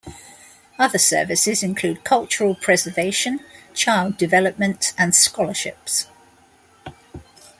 Other 0.79 0.97
services 0.97 1.61
include 1.61 2.03
cultural 2.03 2.55
preservation, 2.55 3.41
child 3.75 4.17
development, 4.17 4.95
and 4.97 5.13
scholarships. 5.13 6.07